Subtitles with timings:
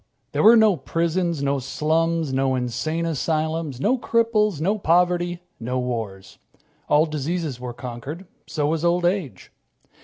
[0.31, 6.39] There were no prisons, no slums, no insane asylums, no cripples, no poverty, no wars.
[6.89, 8.25] All diseases were conquered.
[8.47, 9.51] So was old age.